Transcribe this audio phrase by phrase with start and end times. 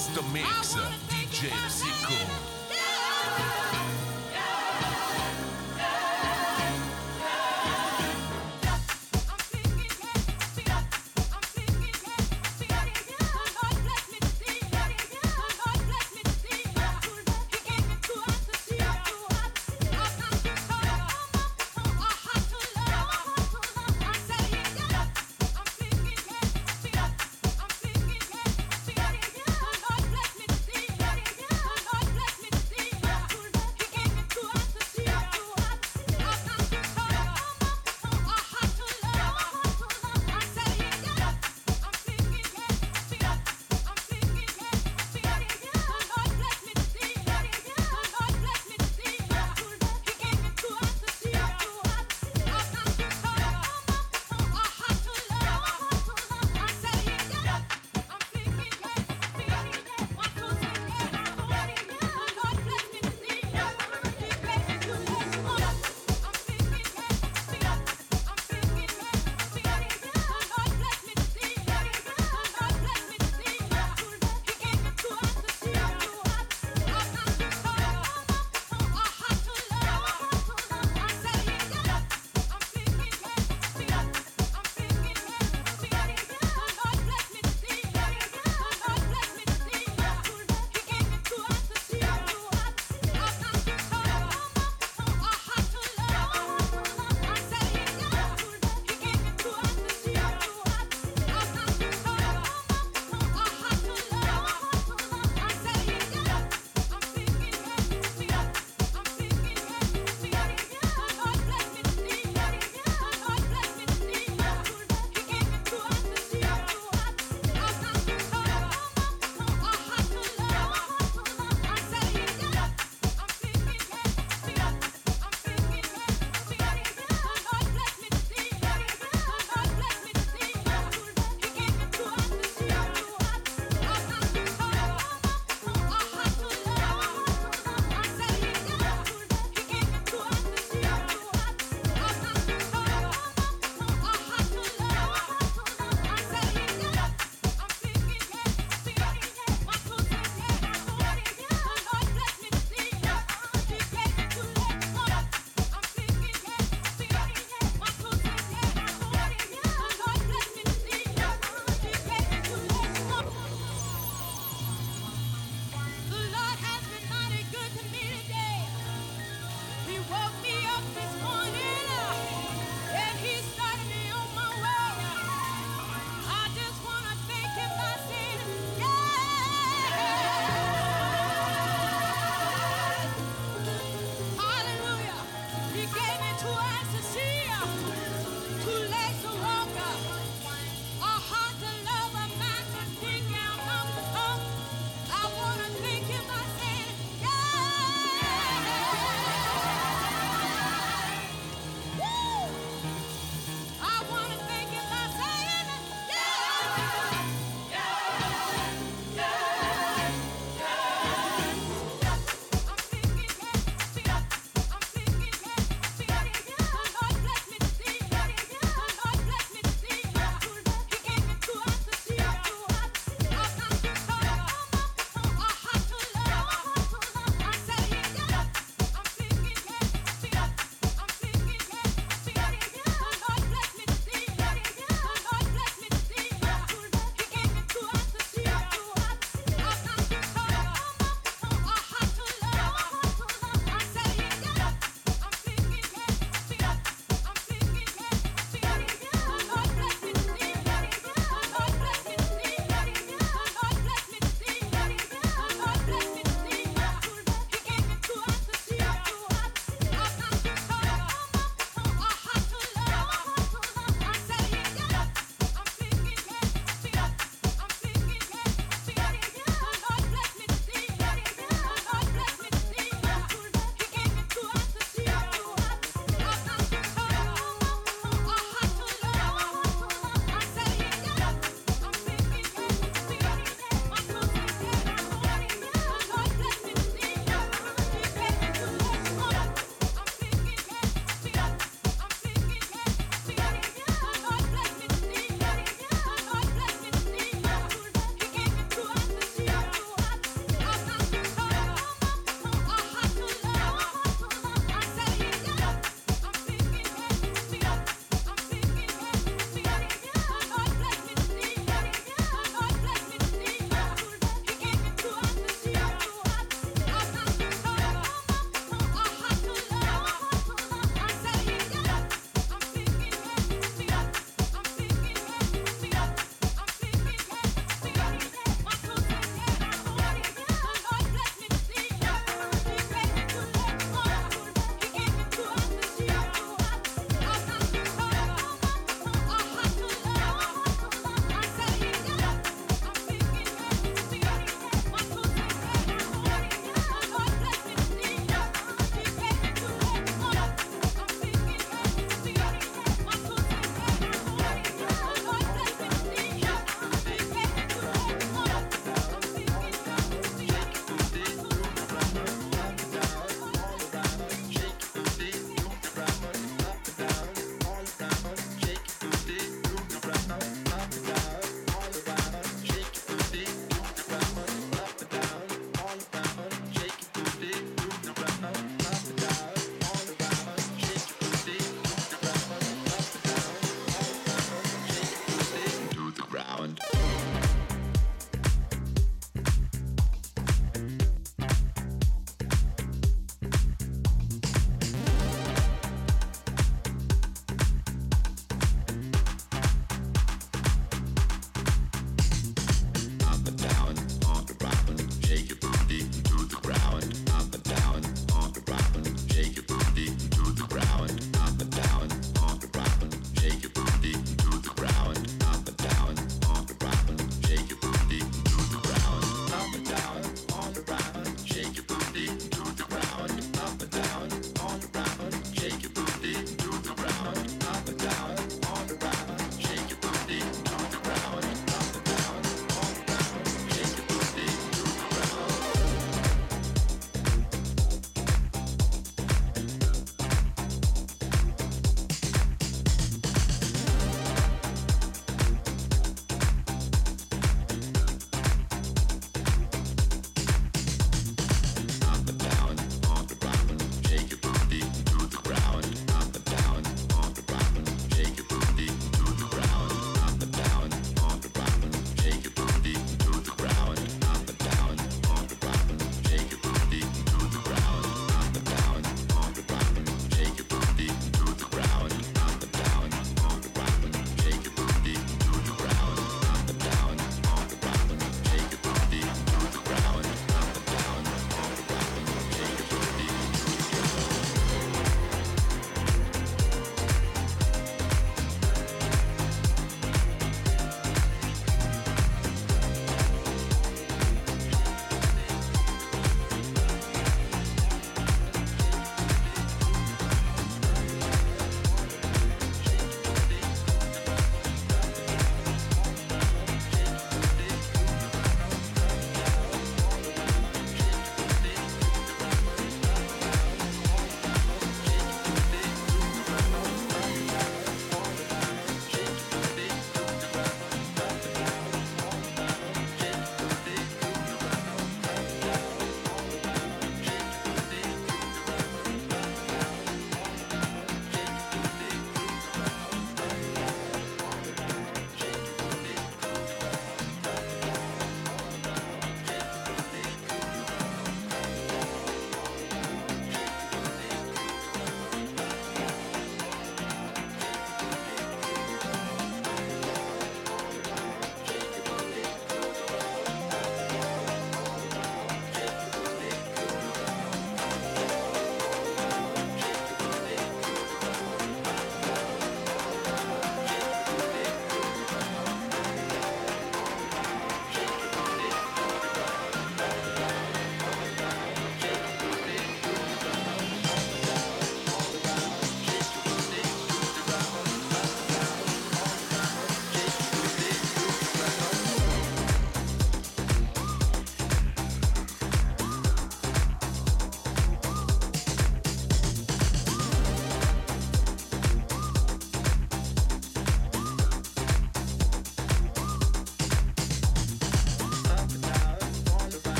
[0.00, 1.99] Master Mixer, DJ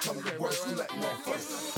[0.00, 1.77] Tell them the words you let love first.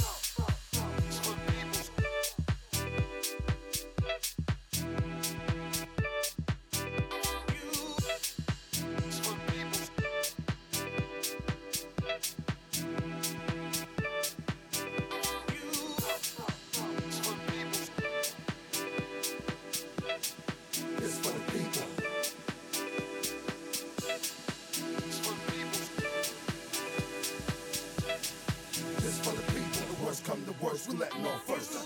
[31.01, 31.80] Latin on first.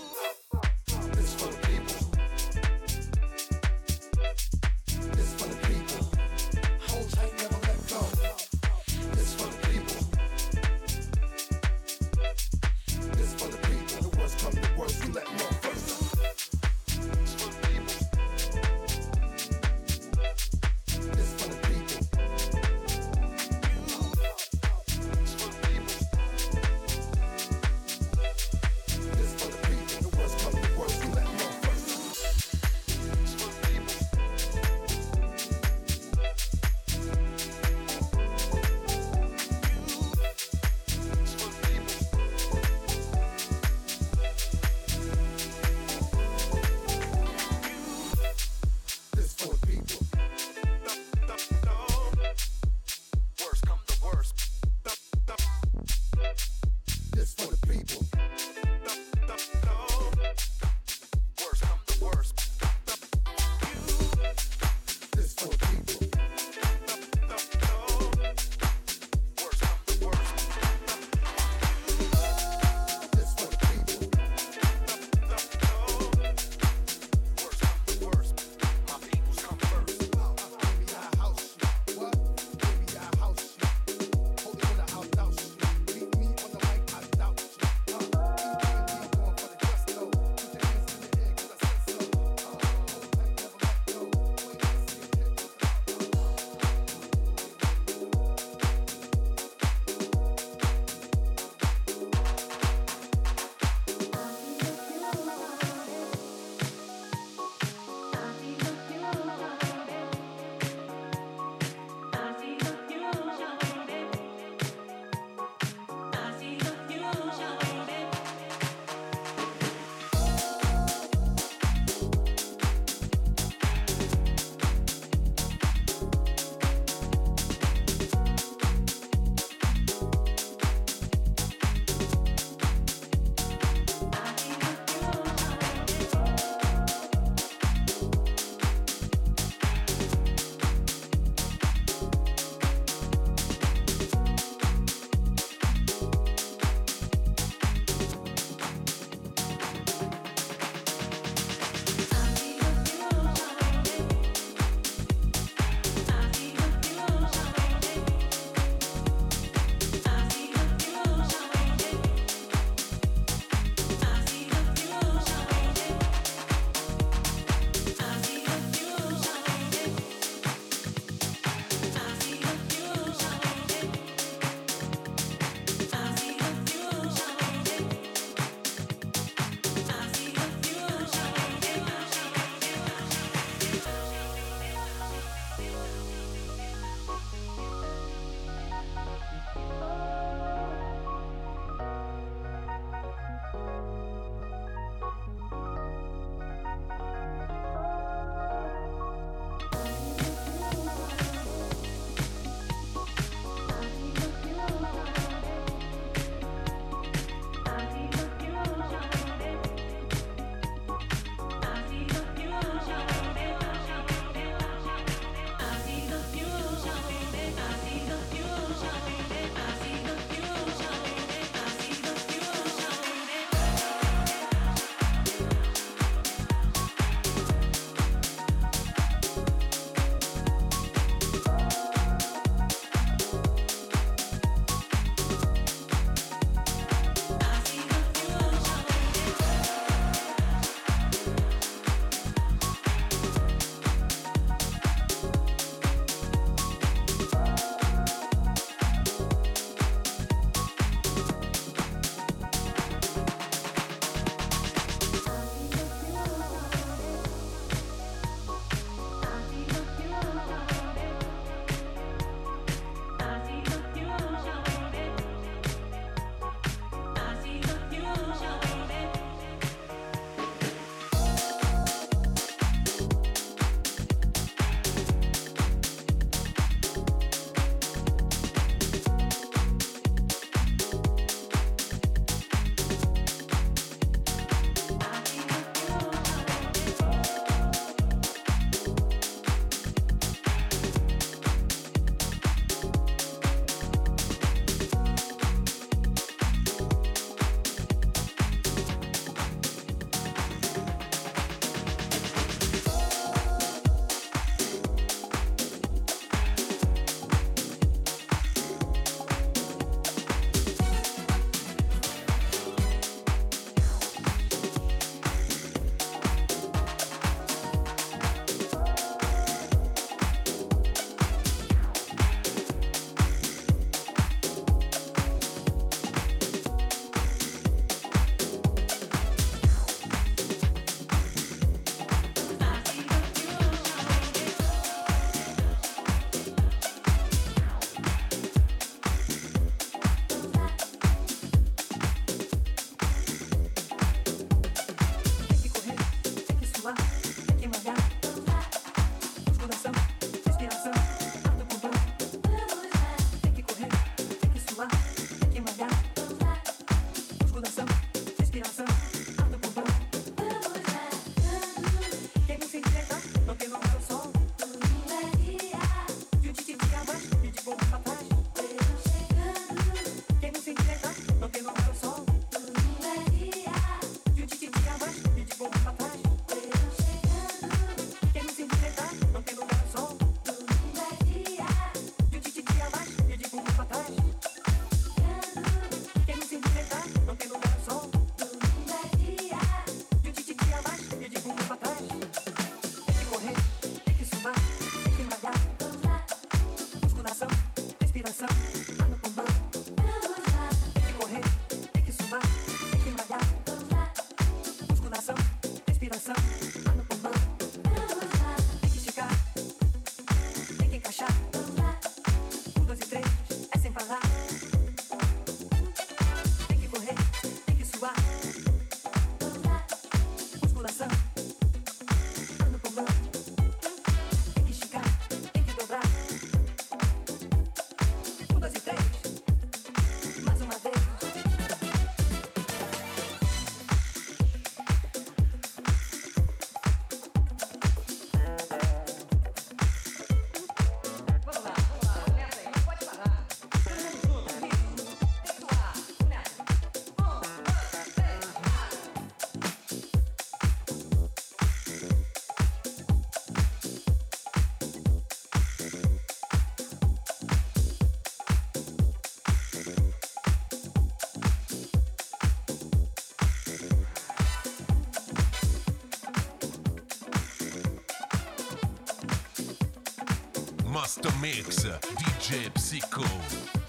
[471.41, 471.85] Mix,
[472.17, 473.84] DJ Psycho.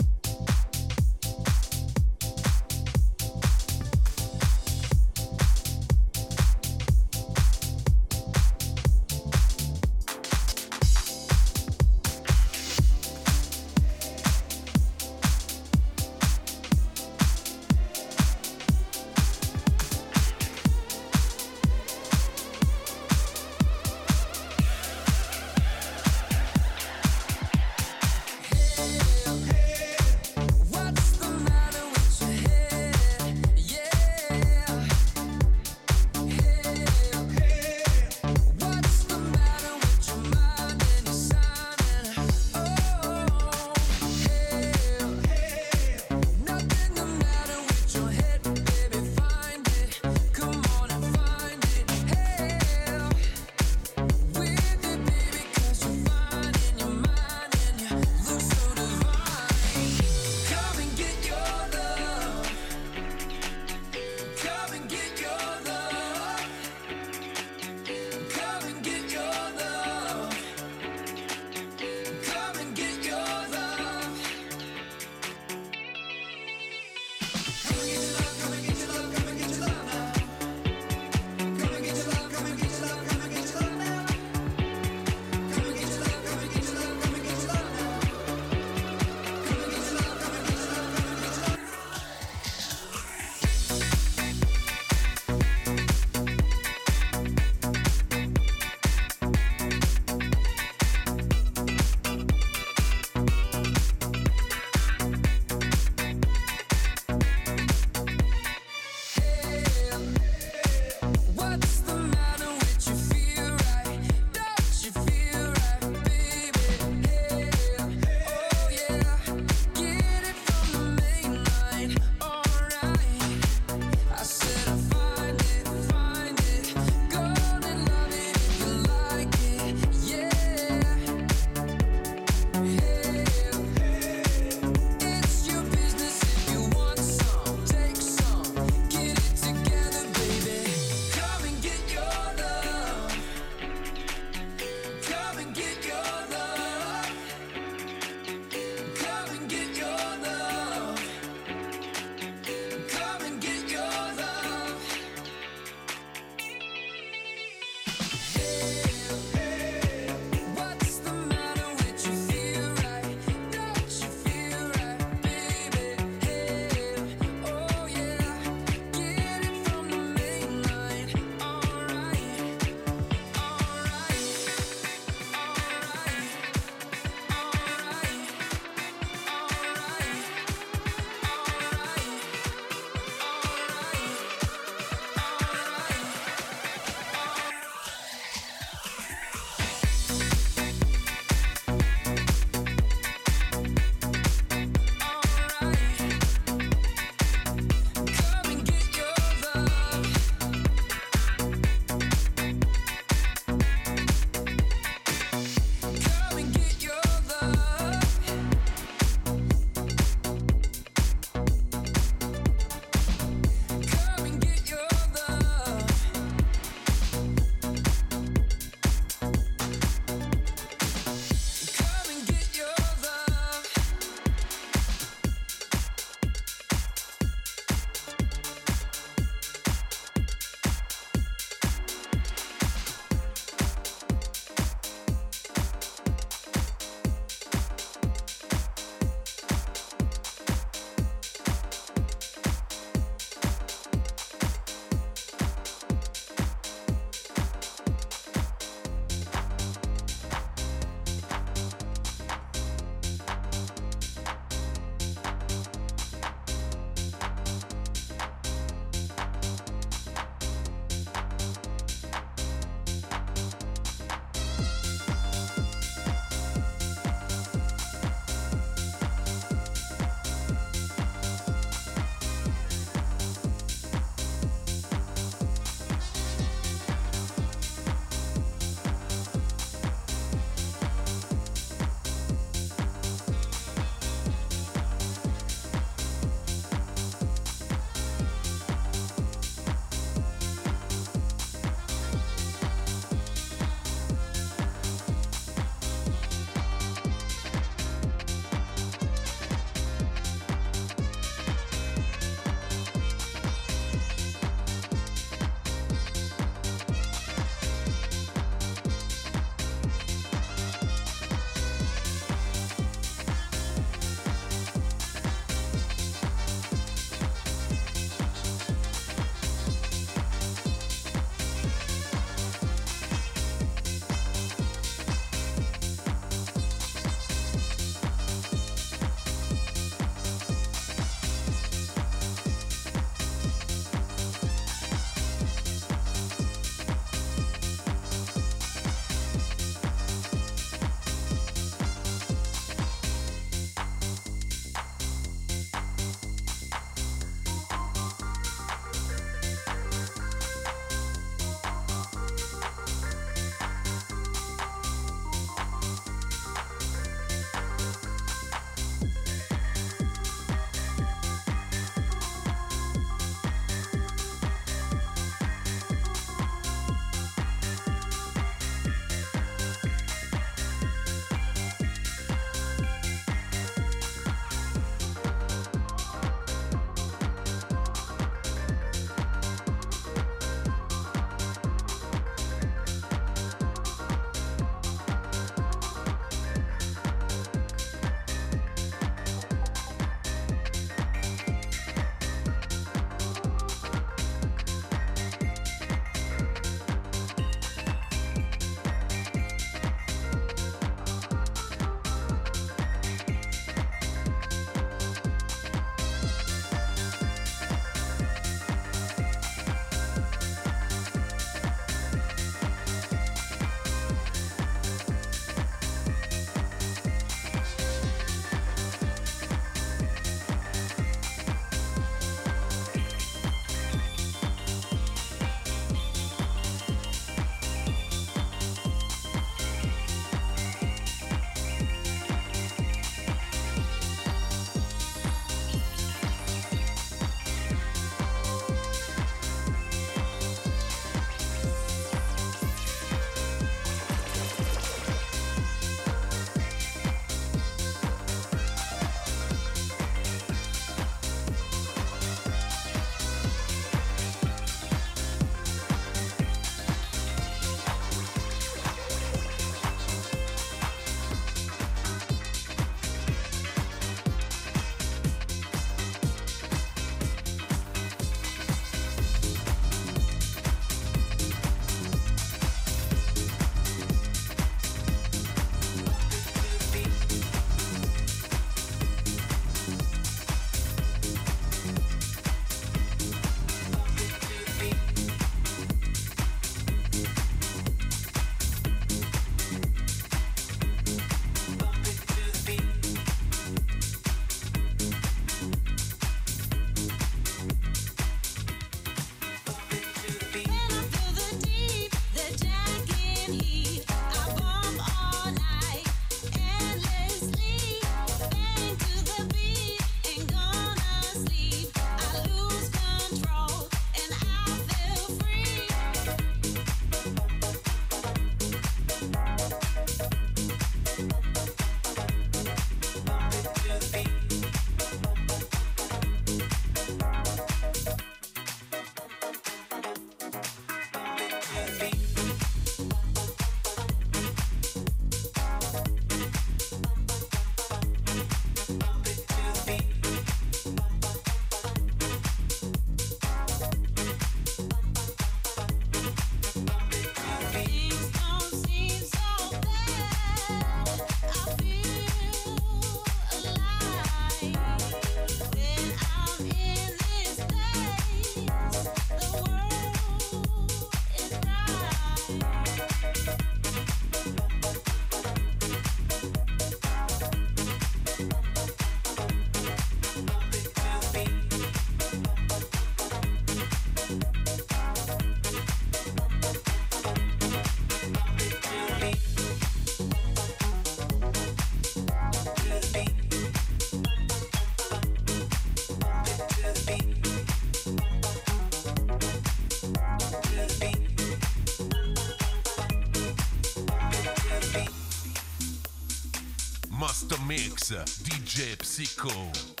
[598.19, 600.00] DJ Psycho.